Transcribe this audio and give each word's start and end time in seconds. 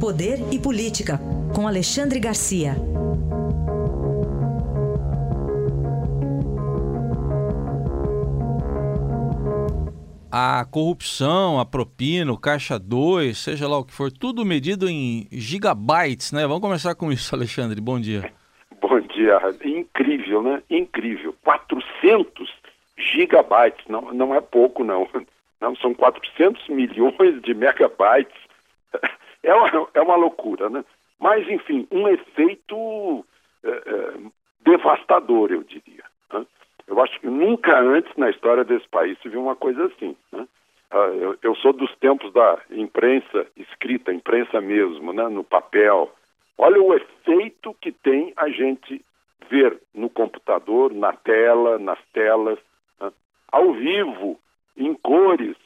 Poder 0.00 0.38
e 0.52 0.60
Política, 0.60 1.18
com 1.52 1.66
Alexandre 1.66 2.20
Garcia. 2.20 2.76
A 10.30 10.64
corrupção, 10.70 11.58
a 11.58 11.66
propina, 11.66 12.32
o 12.32 12.38
caixa 12.38 12.78
2, 12.78 13.36
seja 13.36 13.66
lá 13.66 13.78
o 13.78 13.84
que 13.84 13.92
for, 13.92 14.12
tudo 14.12 14.44
medido 14.44 14.88
em 14.88 15.26
gigabytes, 15.32 16.30
né? 16.30 16.42
Vamos 16.46 16.60
começar 16.60 16.94
com 16.94 17.10
isso, 17.10 17.34
Alexandre. 17.34 17.80
Bom 17.80 17.98
dia. 17.98 18.32
Bom 18.80 19.00
dia. 19.00 19.40
Incrível, 19.64 20.44
né? 20.44 20.62
Incrível. 20.70 21.34
400 21.42 22.48
gigabytes, 22.96 23.84
não, 23.88 24.12
não 24.12 24.32
é 24.32 24.40
pouco, 24.40 24.84
não. 24.84 25.08
Não, 25.60 25.74
são 25.74 25.92
400 25.92 26.68
milhões 26.68 27.42
de 27.42 27.52
megabytes 27.52 28.47
é 29.42 29.54
uma, 29.54 29.88
é 29.94 30.00
uma 30.00 30.16
loucura, 30.16 30.68
né? 30.68 30.84
Mas, 31.18 31.48
enfim, 31.48 31.86
um 31.90 32.08
efeito 32.08 33.24
é, 33.64 33.70
é, 33.70 34.14
devastador, 34.60 35.50
eu 35.50 35.62
diria. 35.64 36.04
Né? 36.32 36.46
Eu 36.86 37.00
acho 37.00 37.18
que 37.20 37.26
nunca 37.26 37.78
antes 37.80 38.14
na 38.16 38.30
história 38.30 38.64
desse 38.64 38.88
país 38.88 39.18
se 39.20 39.28
viu 39.28 39.42
uma 39.42 39.56
coisa 39.56 39.86
assim. 39.86 40.16
Né? 40.32 40.46
Ah, 40.90 41.10
eu, 41.14 41.36
eu, 41.42 41.54
sou 41.56 41.72
dos 41.72 41.94
tempos 41.96 42.32
da 42.32 42.58
imprensa 42.70 43.46
escrita, 43.56 44.12
imprensa 44.12 44.60
mesmo, 44.60 45.12
né? 45.12 45.28
no 45.28 45.42
papel. 45.42 46.10
Olha 46.56 46.80
o 46.80 46.94
efeito 46.94 47.74
que 47.80 47.92
tem 47.92 48.32
a 48.36 48.48
gente 48.48 49.04
ver 49.50 49.80
no 49.94 50.08
computador, 50.08 50.92
na 50.92 51.12
tela, 51.12 51.78
nas 51.78 51.98
telas, 52.12 52.58
né? 53.00 53.10
ao 53.50 53.72
vivo, 53.72 54.38
em 54.76 54.94
cores, 54.94 55.56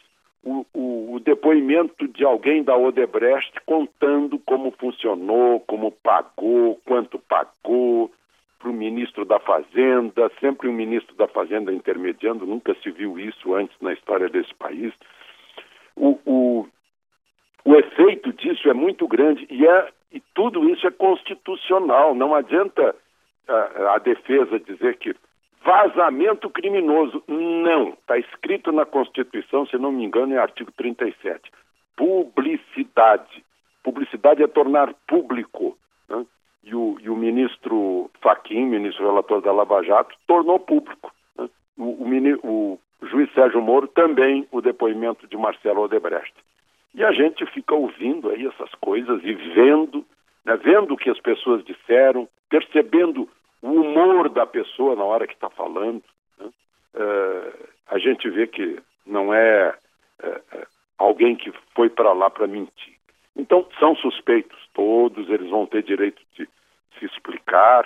o, 0.45 0.66
o, 0.74 1.14
o, 1.14 1.20
depoimento 1.20 2.09
de 2.09 2.24
alguém 2.24 2.62
da 2.62 2.77
Odebrecht 2.77 3.52
contando 3.64 4.38
como 4.41 4.73
funcionou, 4.73 5.60
como 5.60 5.92
pagou, 5.92 6.80
quanto 6.84 7.18
pagou 7.18 8.10
para 8.59 8.71
o 8.71 8.73
ministro 8.73 9.24
da 9.24 9.38
Fazenda, 9.38 10.30
sempre 10.40 10.68
um 10.68 10.73
ministro 10.73 11.15
da 11.16 11.29
Fazenda 11.29 11.73
intermediando, 11.73 12.46
nunca 12.46 12.74
se 12.82 12.90
viu 12.90 13.18
isso 13.18 13.54
antes 13.54 13.76
na 13.80 13.93
história 13.93 14.29
desse 14.29 14.54
país. 14.54 14.93
O, 15.96 16.18
o, 16.24 16.68
o 17.65 17.74
efeito 17.77 18.32
disso 18.32 18.68
é 18.68 18.74
muito 18.74 19.06
grande 19.06 19.46
e, 19.51 19.66
é, 19.66 19.88
e 20.12 20.21
tudo 20.34 20.68
isso 20.71 20.87
é 20.87 20.90
constitucional. 20.90 22.15
Não 22.15 22.34
adianta 22.34 22.95
a, 23.46 23.95
a 23.95 23.99
defesa 23.99 24.59
dizer 24.59 24.96
que 24.96 25.15
Vazamento 25.65 26.51
criminoso. 26.51 27.23
Não. 27.29 27.91
Está 27.91 28.18
escrito 28.18 28.73
na 28.73 28.85
Constituição, 28.85 29.66
se 29.66 29.77
não 29.79 29.93
me 29.93 30.05
engano, 30.05 30.35
é 30.35 30.38
artigo 30.38 30.73
37. 30.73 31.51
Publicidade. 31.96 33.45
Publicidade 33.83 34.43
é 34.43 34.46
tornar 34.46 34.93
público. 35.07 35.77
Né? 36.09 36.24
E, 36.65 36.74
o, 36.74 36.96
e 37.01 37.09
o 37.09 37.16
ministro 37.16 38.10
Faquim, 38.21 38.66
ministro 38.66 39.07
relator 39.07 39.40
da 39.40 39.52
Lava 39.52 39.83
Jato, 39.83 40.15
tornou 40.27 40.59
público. 40.59 41.13
Né? 41.37 41.49
O, 41.77 42.05
o, 42.43 42.79
o 43.01 43.07
juiz 43.07 43.33
Sérgio 43.33 43.60
Moro 43.60 43.88
também 43.88 44.46
o 44.51 44.60
depoimento 44.60 45.27
de 45.27 45.37
Marcelo 45.37 45.83
Odebrecht. 45.83 46.35
E 46.95 47.02
a 47.02 47.13
gente 47.13 47.45
fica 47.46 47.74
ouvindo 47.74 48.30
aí 48.30 48.46
essas 48.46 48.71
coisas 48.74 49.23
e 49.24 49.33
vendo, 49.33 50.05
né, 50.45 50.57
vendo 50.57 50.93
o 50.95 50.96
que 50.96 51.09
as 51.09 51.18
pessoas 51.21 51.65
disseram, 51.65 52.29
percebendo 52.51 53.29
humor 54.05 54.29
da 54.29 54.47
pessoa 54.47 54.97
na 54.97 55.05
hora 55.05 55.27
que 55.27 55.35
está 55.35 55.51
falando. 55.51 56.03
Né? 56.39 56.51
É, 56.95 57.53
a 57.89 57.99
gente 57.99 58.29
vê 58.31 58.47
que 58.47 58.81
não 59.07 59.33
é, 59.33 59.75
é 60.23 60.41
alguém 60.99 61.35
que 61.37 61.53
foi 61.75 61.91
para 61.91 62.13
lá 62.13 62.30
para 62.30 62.47
mentir. 62.47 62.95
Então, 63.37 63.67
são 63.79 63.97
suspeitos 63.97 64.59
todos, 64.75 65.28
eles 65.28 65.50
vão 65.50 65.67
ter 65.67 65.83
direito 65.83 66.21
de 66.37 66.49
se 66.99 67.06
explicar, 67.06 67.84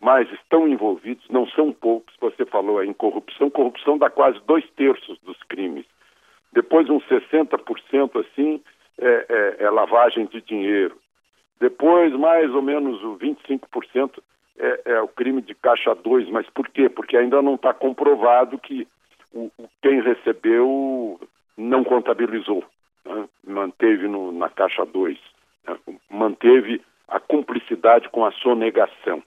mas 0.00 0.30
estão 0.32 0.68
envolvidos, 0.68 1.24
não 1.28 1.46
são 1.48 1.72
poucos. 1.72 2.14
Você 2.20 2.44
falou 2.44 2.82
em 2.82 2.92
corrupção, 2.92 3.50
corrupção 3.50 3.98
dá 3.98 4.10
quase 4.10 4.40
dois 4.46 4.68
terços 4.70 5.18
dos 5.20 5.40
crimes. 5.44 5.86
Depois, 6.52 6.88
uns 6.88 7.04
60% 7.06 8.20
assim 8.20 8.62
é, 8.98 9.26
é, 9.60 9.64
é 9.64 9.70
lavagem 9.70 10.26
de 10.26 10.40
dinheiro. 10.40 10.96
Depois, 11.60 12.12
mais 12.12 12.52
ou 12.54 12.62
menos 12.62 13.00
25% 13.18 14.18
é, 14.58 14.92
é, 14.92 15.00
o 15.00 15.08
crime 15.08 15.40
de 15.40 15.54
caixa 15.54 15.94
2, 15.94 16.28
mas 16.30 16.48
por 16.50 16.68
quê? 16.68 16.88
Porque 16.88 17.16
ainda 17.16 17.40
não 17.40 17.54
está 17.54 17.72
comprovado 17.72 18.58
que 18.58 18.86
o, 19.32 19.50
quem 19.80 20.00
recebeu 20.00 21.20
não 21.56 21.84
contabilizou, 21.84 22.64
né? 23.04 23.28
manteve 23.46 24.08
no, 24.08 24.32
na 24.32 24.48
caixa 24.48 24.84
2, 24.84 25.18
né? 25.66 25.78
manteve 26.10 26.82
a 27.06 27.20
cumplicidade 27.20 28.08
com 28.08 28.24
a 28.24 28.32
sonegação. 28.32 29.22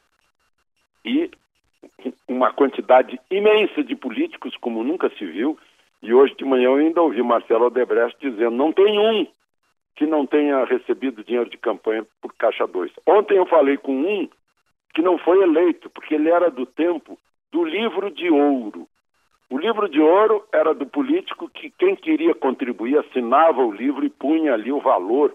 E 1.03 1.31
uma 2.28 2.53
quantidade 2.53 3.19
imensa 3.30 3.84
de 3.84 3.96
políticos, 3.96 4.56
como 4.58 4.84
nunca 4.84 5.09
se 5.18 5.25
viu, 5.25 5.58
e 6.02 6.13
hoje 6.13 6.36
de 6.36 6.46
manhã 6.46 6.66
eu 6.66 6.75
ainda 6.75 7.02
ouvi 7.02 7.22
Marcelo 7.22 7.68
Odebrecht 7.68 8.18
dizendo: 8.19 8.56
não 8.56 8.72
tem 8.72 9.00
um 9.00 9.28
que 9.96 10.06
não 10.06 10.25
tenha 10.25 10.63
recebido 10.66 11.24
dinheiro 11.24 11.50
de 11.50 11.58
campanha 11.58 12.06
por 12.22 12.34
Caixa 12.34 12.66
2. 12.66 12.92
Ontem 13.06 13.38
eu 13.38 13.46
falei 13.46 13.78
com 13.78 13.94
um 13.94 14.30
que 14.94 15.02
não 15.02 15.18
foi 15.18 15.41
eleito, 15.41 15.90
porque 15.90 16.16
ele 16.16 16.29
era 16.29 16.50
do 16.50 16.66
tempo 16.66 17.18
do 17.52 17.63
livro 17.63 18.12
de 18.12 18.29
ouro. 18.29 18.88
O 19.50 19.57
livro 19.57 19.90
de 19.90 20.00
ouro 20.00 20.46
era 20.52 20.74
do 20.74 20.85
político 20.85 21.50
que 21.50 21.69
quem 21.72 21.96
queria 21.96 22.34
contribuir 22.34 22.97
assinava 22.97 23.62
o 23.62 23.72
livro 23.72 24.06
e 24.06 24.09
punha 24.09 24.53
ali 24.53 24.72
o 24.72 24.80
valor 24.80 25.34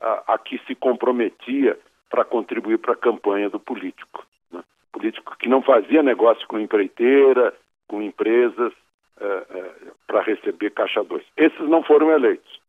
a, 0.00 0.34
a 0.34 0.38
que 0.38 0.58
se 0.66 0.74
comprometia 0.74 1.78
para 2.08 2.24
contribuir 2.24 2.78
para 2.78 2.92
a 2.92 2.96
campanha 2.96 3.50
do 3.50 3.58
político. 3.58 4.24
Né? 4.52 4.62
Político 4.92 5.36
que 5.36 5.48
não 5.48 5.62
fazia 5.62 6.02
negócio 6.02 6.46
com 6.46 6.60
empreiteira, 6.60 7.52
com 7.88 8.00
empresas, 8.00 8.72
é, 9.18 9.26
é, 9.26 9.72
para 10.06 10.22
receber 10.22 10.70
caixa 10.70 11.02
2. 11.02 11.24
Esses 11.36 11.68
não 11.68 11.82
foram 11.82 12.10
eleitos. 12.10 12.60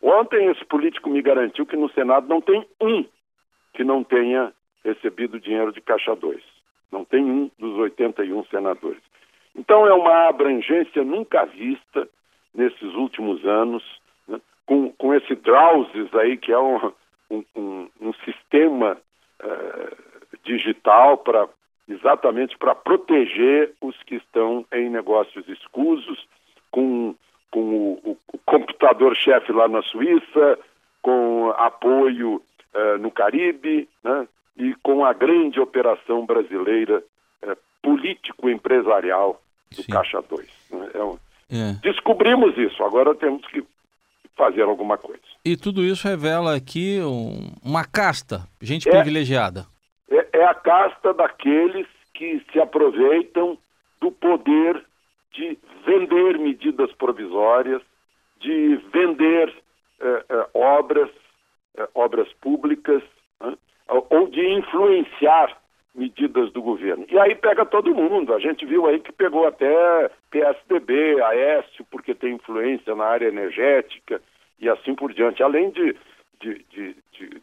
Ontem 0.00 0.46
esse 0.46 0.64
político 0.64 1.10
me 1.10 1.20
garantiu 1.20 1.66
que 1.66 1.76
no 1.76 1.90
Senado 1.90 2.28
não 2.28 2.40
tem 2.40 2.66
um 2.80 3.04
que 3.74 3.84
não 3.84 4.02
tenha 4.02 4.52
recebido 4.86 5.40
dinheiro 5.40 5.72
de 5.72 5.80
Caixa 5.80 6.14
2. 6.14 6.40
Não 6.92 7.04
tem 7.04 7.24
um 7.24 7.50
dos 7.58 7.76
81 7.78 8.44
senadores. 8.46 9.02
Então 9.54 9.86
é 9.86 9.92
uma 9.92 10.28
abrangência 10.28 11.02
nunca 11.02 11.44
vista 11.44 12.08
nesses 12.54 12.94
últimos 12.94 13.44
anos, 13.44 13.82
né? 14.28 14.40
com, 14.64 14.92
com 14.92 15.14
esse 15.14 15.34
Drauses 15.34 16.14
aí, 16.14 16.36
que 16.36 16.52
é 16.52 16.58
um, 16.58 16.92
um, 17.30 17.88
um, 18.00 18.12
sistema 18.24 18.96
uh, 19.42 19.96
digital 20.44 21.18
para 21.18 21.48
exatamente 21.88 22.56
para 22.58 22.74
proteger 22.74 23.72
os 23.80 23.96
que 24.02 24.16
estão 24.16 24.64
em 24.72 24.90
negócios 24.90 25.48
escusos, 25.48 26.26
com, 26.70 27.14
com 27.50 27.60
o, 27.60 28.18
o 28.32 28.38
computador-chefe 28.44 29.52
lá 29.52 29.68
na 29.68 29.82
Suíça, 29.82 30.58
com 31.00 31.50
apoio 31.56 32.42
uh, 32.74 32.98
no 32.98 33.10
Caribe, 33.10 33.88
né? 34.02 34.26
E 34.56 34.74
com 34.82 35.04
a 35.04 35.12
grande 35.12 35.60
operação 35.60 36.24
brasileira 36.24 37.02
é, 37.42 37.56
político-empresarial 37.82 39.40
do 39.74 39.82
Sim. 39.82 39.92
Caixa 39.92 40.22
2. 40.22 40.46
Né? 40.70 40.90
É 40.94 41.02
um... 41.02 41.18
é. 41.50 41.72
Descobrimos 41.82 42.56
isso, 42.56 42.82
agora 42.82 43.14
temos 43.14 43.46
que 43.46 43.64
fazer 44.36 44.62
alguma 44.62 44.98
coisa. 44.98 45.22
E 45.44 45.56
tudo 45.56 45.82
isso 45.82 46.06
revela 46.06 46.54
aqui 46.54 47.00
um, 47.00 47.50
uma 47.64 47.84
casta, 47.84 48.46
gente 48.60 48.88
é, 48.88 48.92
privilegiada. 48.92 49.66
É, 50.10 50.38
é 50.40 50.44
a 50.44 50.54
casta 50.54 51.14
daqueles 51.14 51.86
que 52.14 52.42
se 52.50 52.60
aproveitam 52.60 53.58
do 54.00 54.10
poder 54.10 54.84
de 55.32 55.58
vender 55.84 56.38
medidas 56.38 56.92
provisórias, 56.92 57.82
de 58.40 58.76
vender 58.92 59.54
eh, 60.00 60.24
eh, 60.28 60.46
obras, 60.54 61.10
eh, 61.76 61.88
obras 61.94 62.30
públicas, 62.40 63.02
influenciar 64.56 65.56
medidas 65.94 66.52
do 66.52 66.60
governo. 66.60 67.06
E 67.10 67.18
aí 67.18 67.34
pega 67.34 67.64
todo 67.64 67.94
mundo. 67.94 68.34
A 68.34 68.38
gente 68.38 68.66
viu 68.66 68.86
aí 68.86 69.00
que 69.00 69.12
pegou 69.12 69.46
até 69.46 70.10
PSDB, 70.30 71.20
Aécio, 71.22 71.86
porque 71.90 72.14
tem 72.14 72.34
influência 72.34 72.94
na 72.94 73.04
área 73.04 73.28
energética 73.28 74.20
e 74.60 74.68
assim 74.68 74.94
por 74.94 75.12
diante. 75.12 75.42
Além 75.42 75.70
de, 75.70 75.96
de, 76.40 76.64
de, 76.70 76.96
de 77.12 77.42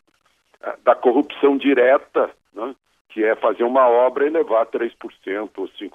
da 0.83 0.95
corrupção 0.95 1.57
direta, 1.57 2.29
né, 2.53 2.75
que 3.09 3.23
é 3.23 3.35
fazer 3.35 3.63
uma 3.63 3.87
obra 3.87 4.25
e 4.25 4.29
levar 4.29 4.65
3% 4.67 5.49
ou 5.57 5.67
5%. 5.67 5.91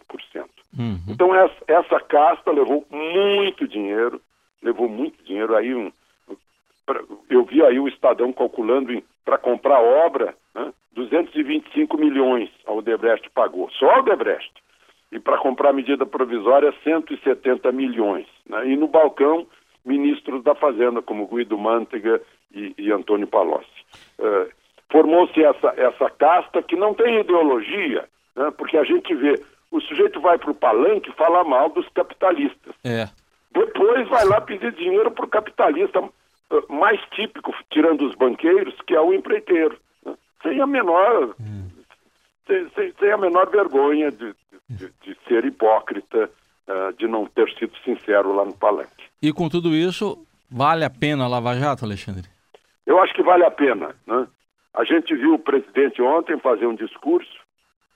Uhum. 0.79 0.99
Então 1.09 1.35
essa, 1.35 1.57
essa 1.67 2.01
casta 2.01 2.51
levou 2.51 2.87
muito 2.91 3.67
dinheiro, 3.67 4.21
levou 4.63 4.89
muito 4.89 5.23
dinheiro. 5.25 5.57
Aí 5.57 5.75
um, 5.75 5.91
eu 7.29 7.45
vi 7.45 7.63
aí 7.63 7.79
o 7.79 7.89
Estadão 7.89 8.33
calculando 8.33 9.03
para 9.25 9.39
comprar 9.39 9.81
obra, 9.81 10.35
225 11.09 11.97
milhões 11.99 12.51
a 12.67 12.73
Odebrecht 12.73 13.29
pagou, 13.31 13.71
só 13.71 13.91
a 13.91 13.99
Odebrecht. 13.99 14.53
E 15.11 15.19
para 15.19 15.39
comprar 15.39 15.73
medida 15.73 16.05
provisória, 16.05 16.73
170 16.85 17.73
milhões. 17.73 18.27
Né? 18.47 18.69
E 18.69 18.77
no 18.77 18.89
balcão, 18.89 19.47
ministros 19.85 20.45
da 20.45 20.55
Fazenda, 20.55 21.01
como 21.01 21.27
Guido 21.27 21.57
Mantega 21.57 22.21
e, 22.53 22.75
e 22.77 22.93
Antônio 22.93 23.27
Palocci. 23.27 23.67
uh, 24.19 24.49
formou-se 24.91 25.43
essa, 25.43 25.73
essa 25.77 26.11
casta 26.11 26.63
que 26.63 26.77
não 26.77 26.95
tem 26.95 27.21
ideologia, 27.21 28.09
né? 28.37 28.51
porque 28.57 28.77
a 28.77 28.85
gente 28.85 29.15
vê, 29.15 29.43
o 29.71 29.81
sujeito 29.81 30.21
vai 30.21 30.39
para 30.39 30.51
o 30.51 30.55
palanque 30.55 31.13
falar 31.13 31.45
mal 31.45 31.69
dos 31.71 31.89
capitalistas. 31.91 32.75
É. 32.85 33.09
Depois 33.53 34.09
vai 34.09 34.25
lá 34.27 34.41
pedir 34.41 34.73
dinheiro 34.73 35.11
para 35.11 35.25
o 35.25 35.29
capitalista 35.29 36.01
uh, 36.01 36.11
mais 36.73 37.01
típico, 37.11 37.55
tirando 37.71 38.07
os 38.07 38.15
banqueiros, 38.15 38.75
que 38.87 38.95
é 38.95 39.01
o 39.01 39.13
empreiteiro. 39.13 39.79
Sem 40.49 40.61
a 40.61 40.67
menor. 40.67 41.35
Hum. 41.41 41.69
Sem, 42.47 42.69
sem, 42.71 42.93
sem, 42.99 43.13
a 43.13 43.17
menor 43.17 43.51
vergonha 43.51 44.11
de, 44.11 44.35
de, 44.69 44.91
de 45.03 45.17
ser 45.27 45.45
hipócrita, 45.45 46.31
uh, 46.69 46.93
de 46.97 47.07
não 47.07 47.27
ter 47.27 47.49
sido 47.55 47.77
sincero 47.85 48.35
lá 48.35 48.45
no 48.45 48.55
palanque. 48.55 49.05
E 49.21 49.33
com 49.33 49.49
tudo 49.49 49.75
isso, 49.75 50.27
vale 50.51 50.85
a 50.85 50.91
pena 50.91 51.25
a 51.25 51.29
Lava 51.29 51.55
Jato, 51.55 51.85
Alexandre? 51.85 52.25
Eu 52.87 52.99
acho 53.01 53.13
que 53.13 53.23
vale 53.23 53.45
a 53.45 53.51
pena. 53.51 53.95
Né? 54.07 54.27
A 54.75 54.85
gente 54.85 55.15
viu 55.15 55.35
o 55.35 55.39
presidente 55.39 56.01
ontem 56.01 56.39
fazer 56.39 56.67
um 56.67 56.75
discurso 56.75 57.39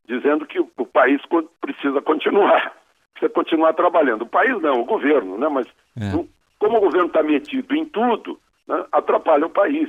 dizendo 0.07 0.45
que 0.47 0.61
o 0.61 0.87
país 0.87 1.21
precisa 1.61 2.03
continuar, 2.03 2.75
precisa 3.15 3.33
continuar 3.33 3.73
trabalhando. 3.73 4.23
O 4.23 4.29
país 4.29 4.61
não, 4.61 4.81
o 4.81 4.85
governo, 4.85 5.39
né? 5.39 5.49
Mas 5.49 5.67
é. 5.97 6.11
como 6.59 6.79
o 6.79 6.81
governo 6.81 7.07
está 7.07 7.23
metido 7.23 7.75
em 7.75 7.85
tudo, 7.85 8.39
né? 8.67 8.85
atrapalha 8.93 9.47
o 9.47 9.51
país. 9.51 9.89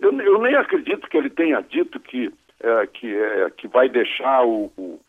Eu, 0.00 0.12
eu, 0.20 0.40
nem 0.40 0.54
acredito 0.54 1.08
que 1.08 1.16
ele 1.16 1.30
tenha 1.30 1.60
dito 1.60 1.98
que, 2.00 2.32
é, 2.60 2.86
que, 2.86 3.14
é, 3.14 3.50
que 3.50 3.68
vai 3.68 3.88
deixar 3.88 4.44
o, 4.44 4.70
o, 4.76 5.00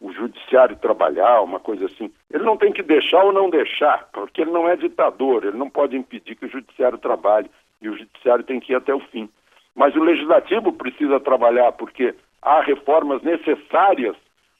o 0.00 0.12
judiciário 0.12 0.76
trabalhar, 0.76 1.42
uma 1.42 1.60
coisa 1.60 1.86
assim. 1.86 2.12
Ele 2.30 2.44
não 2.44 2.56
tem 2.56 2.72
que 2.72 2.82
deixar 2.82 3.24
ou 3.24 3.32
não 3.32 3.50
deixar, 3.50 4.08
porque 4.12 4.42
ele 4.42 4.50
não 4.50 4.68
é 4.68 4.76
ditador, 4.76 5.44
ele 5.44 5.56
não 5.56 5.70
pode 5.70 5.96
impedir 5.96 6.36
que 6.36 6.46
o 6.46 6.50
judiciário 6.50 6.98
trabalhe 6.98 7.50
e 7.80 7.88
o 7.88 7.96
judiciário 7.96 8.44
tem 8.44 8.60
que 8.60 8.72
ir 8.72 8.76
até 8.76 8.94
o 8.94 9.00
fim. 9.00 9.28
Mas 9.74 9.94
o 9.96 10.02
legislativo 10.02 10.72
precisa 10.72 11.18
trabalhar 11.18 11.72
porque 11.72 12.14
há 12.40 12.60
reformas 12.60 13.22
necessárias 13.22 14.16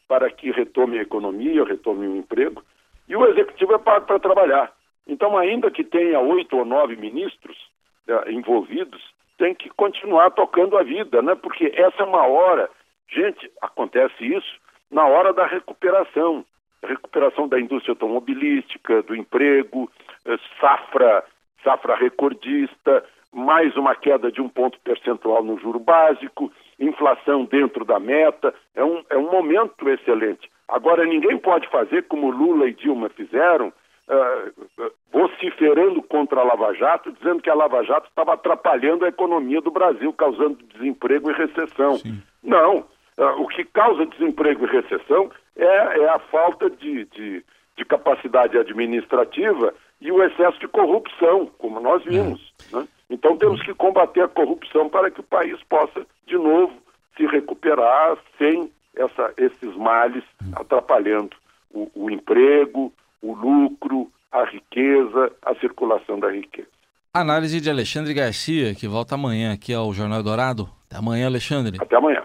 para 0.09 0.31
que 0.31 0.51
retome 0.51 0.99
a 0.99 1.03
economia, 1.03 1.65
retome 1.65 2.07
o 2.07 2.17
emprego, 2.17 2.63
e 3.09 3.17
o 3.17 3.27
executivo 3.27 3.75
é 3.75 3.79
pago 3.79 4.07
para 4.07 4.19
trabalhar. 4.19 4.73
Então, 5.07 5.37
ainda 5.37 5.71
que 5.71 5.85
tenha 5.85 6.19
oito 6.21 6.57
ou 6.57 6.65
nove 6.65 6.97
ministros 6.97 7.57
eh, 8.09 8.33
envolvidos, 8.33 9.03
tem 9.45 9.55
que 9.55 9.69
continuar 9.69 10.31
tocando 10.31 10.79
a 10.79 10.83
vida, 10.83 11.21
né? 11.21 11.35
porque 11.35 11.71
essa 11.77 12.03
é 12.03 12.07
uma 12.07 12.27
hora. 12.27 12.71
Gente, 13.11 13.51
acontece 13.61 14.25
isso 14.25 14.59
na 14.91 15.07
hora 15.07 15.35
da 15.35 15.45
recuperação 15.45 16.43
recuperação 16.83 17.49
da 17.49 17.59
indústria 17.59 17.93
automobilística, 17.93 19.03
do 19.03 19.17
emprego, 19.17 19.91
eh, 20.27 20.37
safra, 20.61 21.25
safra 21.63 21.95
recordista, 21.97 23.03
mais 23.33 23.75
uma 23.75 23.95
queda 23.95 24.31
de 24.31 24.43
um 24.43 24.51
ponto 24.51 24.79
percentual 24.81 25.43
no 25.43 25.59
juro 25.59 25.79
básico, 25.79 26.53
inflação 26.79 27.47
dentro 27.47 27.87
da 27.87 27.99
meta. 27.99 28.55
É 28.75 28.85
um, 28.85 29.03
é 29.09 29.17
um 29.17 29.31
momento 29.31 29.89
excelente. 29.89 30.51
Agora, 30.69 31.07
ninguém 31.07 31.39
pode 31.39 31.67
fazer 31.69 32.03
como 32.03 32.31
Lula 32.31 32.69
e 32.69 32.75
Dilma 32.75 33.09
fizeram, 33.09 33.73
uh, 34.09 34.93
vociferando 35.13 36.03
contra 36.03 36.41
a 36.41 36.45
Lava 36.45 36.75
Jato, 36.75 37.13
dizendo 37.13 37.43
que 37.43 37.51
a 37.51 37.55
Lava 37.55 37.83
Jato 37.85 38.09
estava 38.09 38.35
atrapalhando 38.35 39.05
a 39.05 39.09
economia 39.09 39.61
do 39.61 39.71
Brasil, 39.71 40.13
causando 40.13 40.59
desemprego 40.75 41.31
e 41.31 41.35
recessão. 41.35 41.95
Sim. 41.99 42.23
Não. 42.43 42.85
Uh, 43.17 43.43
o 43.43 43.49
que 43.49 43.65
causa 43.65 44.07
desemprego 44.07 44.67
e 44.67 44.71
recessão 44.71 45.31
é, 45.57 45.65
é 45.65 46.09
a 46.09 46.19
falta 46.19 46.69
de, 46.69 47.05
de, 47.07 47.45
de, 47.77 47.85
capacidade 47.85 48.59
administrativa 48.59 49.73
e 50.01 50.11
o 50.11 50.23
excesso 50.23 50.59
de 50.59 50.67
corrupção, 50.67 51.47
como 51.59 51.79
nós 51.79 52.03
vimos. 52.05 52.53
É. 52.73 52.77
Né? 52.77 52.89
Então 53.09 53.37
temos 53.37 53.63
que 53.63 53.73
combater 53.73 54.23
a 54.23 54.29
corrupção 54.29 54.89
para 54.89 55.11
que 55.11 55.21
o 55.21 55.25
país 55.25 55.63
possa, 55.69 56.05
de 56.27 56.37
novo, 56.37 56.73
se 57.17 57.25
recuperar 57.27 58.19
sem 58.37 58.73
essa, 58.97 59.33
esses 59.37 59.77
males 59.77 60.25
atrapalhando 60.57 61.37
o, 61.73 61.89
o 61.95 62.11
emprego, 62.11 62.93
o 63.25 63.35
lucro, 63.35 64.11
a 64.31 64.45
riqueza, 64.45 65.33
a 65.43 65.55
circulação 65.57 66.21
da 66.21 66.31
riqueza. 66.31 66.69
Análise 67.13 67.61
de 67.61 67.71
Alexandre 67.71 68.13
Garcia, 68.13 68.75
que 68.75 68.87
volta 68.89 69.15
amanhã 69.15 69.53
aqui 69.53 69.73
ao 69.73 69.93
Jornal 69.93 70.23
Dourado. 70.23 70.69
Até 70.87 70.99
amanhã, 70.99 71.27
Alexandre. 71.27 71.79
Até 71.81 71.97
amanhã. 71.97 72.25